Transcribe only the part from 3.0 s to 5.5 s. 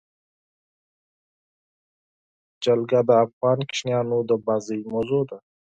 د افغان ماشومانو د لوبو موضوع ده.